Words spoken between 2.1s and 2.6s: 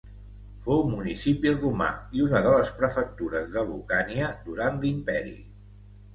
i una de